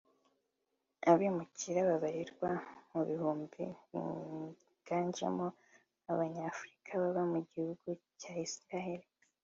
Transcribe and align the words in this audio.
Abimukira 1.11 1.79
babarirwa 1.89 2.49
mu 2.91 3.01
bihumbi 3.09 3.63
biganjemo 3.91 5.47
Abanyafrika 6.11 6.89
baba 7.01 7.23
mu 7.31 7.39
gihugu 7.51 7.89
cya 8.19 8.33
Israheli 8.47 9.07